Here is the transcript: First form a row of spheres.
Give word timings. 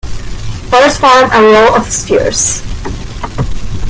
First 0.71 0.99
form 0.99 1.29
a 1.31 1.39
row 1.43 1.75
of 1.75 1.91
spheres. 1.91 2.63